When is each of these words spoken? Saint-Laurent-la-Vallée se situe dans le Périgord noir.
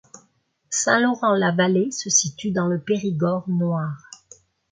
Saint-Laurent-la-Vallée 0.71 1.91
se 1.91 2.09
situe 2.09 2.49
dans 2.49 2.65
le 2.65 2.79
Périgord 2.79 3.47
noir. 3.47 4.09